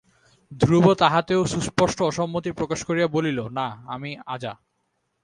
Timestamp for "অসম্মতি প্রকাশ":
2.01-2.79